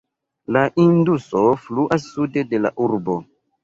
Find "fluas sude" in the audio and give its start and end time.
1.69-2.49